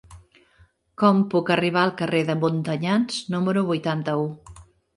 [1.01, 4.29] Com puc arribar al carrer de Montanyans número vuitanta-u?